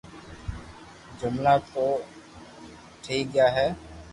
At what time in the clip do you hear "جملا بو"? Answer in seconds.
1.19-1.87